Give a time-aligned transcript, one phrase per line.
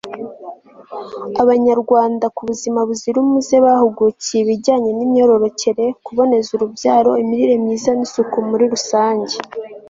[1.41, 9.35] abanyarwanda ku buzima buzira umuze, bahugukiye ibijyanye n'imyororokere, kuboneza urubyaro, imirire myiza n'isuku muri rusange